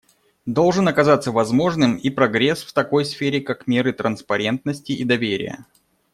Должен 0.47 0.87
оказаться 0.87 1.31
возможным 1.31 1.95
и 1.95 2.09
прогресс 2.09 2.63
в 2.63 2.73
такой 2.73 3.05
сфере, 3.05 3.39
как 3.39 3.67
меры 3.67 3.93
транспарентности 3.93 4.93
и 4.93 5.03
доверия. 5.03 5.67